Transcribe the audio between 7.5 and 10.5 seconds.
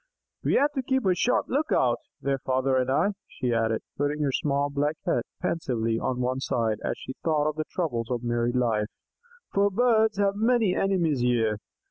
the troubles of married life, "for Birds have